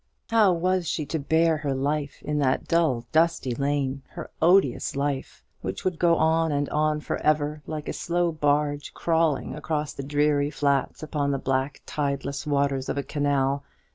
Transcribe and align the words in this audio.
How 0.31 0.51
was 0.51 0.87
she 0.89 1.05
to 1.05 1.19
bear 1.19 1.57
her 1.57 1.75
life 1.75 2.23
in 2.23 2.39
that 2.39 2.67
dull 2.67 3.05
dusty 3.11 3.53
lane 3.53 4.01
her 4.09 4.31
odious 4.41 4.95
life, 4.95 5.43
which 5.61 5.85
would 5.85 5.99
go 5.99 6.15
on 6.15 6.51
and 6.51 6.67
on 6.69 7.01
for 7.01 7.17
ever, 7.17 7.61
like 7.67 7.87
a 7.87 7.93
slow 7.93 8.31
barge 8.31 8.95
crawling 8.95 9.53
across 9.53 9.93
dreary 9.93 10.49
flats 10.49 11.03
upon 11.03 11.29
the 11.29 11.37
black 11.37 11.83
tideless 11.85 12.47
waters 12.47 12.89
of 12.89 12.97
a 12.97 13.03
canal? 13.03 13.63